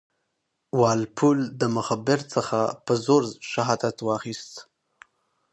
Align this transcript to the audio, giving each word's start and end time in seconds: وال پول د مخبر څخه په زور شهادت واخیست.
وال 0.79 1.01
پول 1.17 1.39
د 1.61 1.63
مخبر 1.77 2.19
څخه 2.33 2.59
په 2.85 2.93
زور 3.05 3.23
شهادت 3.51 3.97
واخیست. 4.07 4.53